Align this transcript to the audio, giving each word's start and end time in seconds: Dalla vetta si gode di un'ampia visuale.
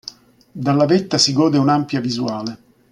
Dalla 0.51 0.87
vetta 0.87 1.19
si 1.19 1.31
gode 1.31 1.57
di 1.57 1.57
un'ampia 1.63 1.99
visuale. 2.01 2.57